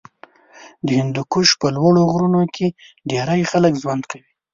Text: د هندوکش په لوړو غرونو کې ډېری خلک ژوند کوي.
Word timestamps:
د 0.85 0.87
هندوکش 0.99 1.49
په 1.61 1.67
لوړو 1.77 2.01
غرونو 2.13 2.43
کې 2.55 2.67
ډېری 3.11 3.41
خلک 3.51 3.73
ژوند 3.81 4.03
کوي. 4.11 4.29